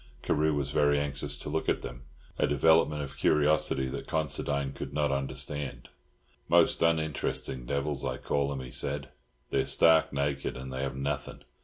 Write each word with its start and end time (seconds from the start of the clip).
Carew 0.23 0.55
was 0.55 0.71
very 0.71 0.99
anxious 0.99 1.37
to 1.37 1.49
look 1.49 1.69
at 1.69 1.83
them, 1.83 2.05
a 2.39 2.47
development 2.47 3.03
of 3.03 3.17
curiosity 3.17 3.87
that 3.89 4.07
Considine 4.07 4.73
could 4.73 4.95
not 4.95 5.11
understand. 5.11 5.89
"Most 6.49 6.81
uninteresting 6.81 7.67
devils, 7.67 8.03
I 8.03 8.17
call 8.17 8.51
'em," 8.51 8.61
he 8.61 8.71
said. 8.71 9.09
"They're 9.51 9.63
stark 9.67 10.11
naked, 10.11 10.57
and 10.57 10.73
they 10.73 10.81
have 10.81 10.95
nothing. 10.95 11.43